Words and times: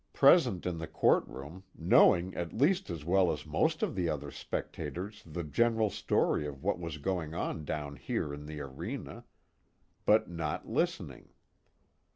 Present 0.13 0.65
in 0.65 0.79
the 0.79 0.87
courtroom, 0.87 1.61
knowing 1.77 2.33
at 2.33 2.53
least 2.57 2.89
as 2.89 3.05
well 3.05 3.31
as 3.31 3.45
most 3.45 3.83
of 3.83 3.93
the 3.93 4.09
other 4.09 4.31
spectators 4.31 5.21
the 5.27 5.43
general 5.43 5.91
story 5.91 6.47
of 6.47 6.63
what 6.63 6.79
was 6.79 6.97
going 6.97 7.35
on 7.35 7.65
down 7.65 7.97
here 7.97 8.33
in 8.33 8.47
the 8.47 8.61
arena; 8.61 9.25
but 10.07 10.27
not 10.27 10.67
listening. 10.67 11.29